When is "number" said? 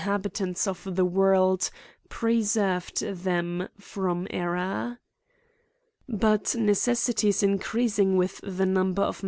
8.65-9.03